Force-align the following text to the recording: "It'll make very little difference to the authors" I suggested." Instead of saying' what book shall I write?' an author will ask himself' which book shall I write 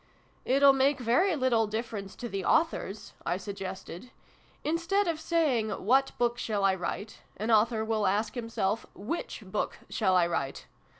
"It'll 0.45 0.73
make 0.73 0.99
very 0.99 1.35
little 1.35 1.67
difference 1.67 2.15
to 2.15 2.27
the 2.27 2.43
authors" 2.43 3.13
I 3.23 3.37
suggested." 3.37 4.09
Instead 4.63 5.07
of 5.07 5.19
saying' 5.21 5.69
what 5.85 6.17
book 6.17 6.39
shall 6.39 6.63
I 6.65 6.73
write?' 6.73 7.19
an 7.37 7.51
author 7.51 7.85
will 7.85 8.07
ask 8.07 8.33
himself' 8.33 8.87
which 8.95 9.43
book 9.45 9.77
shall 9.91 10.15
I 10.15 10.25
write 10.25 10.65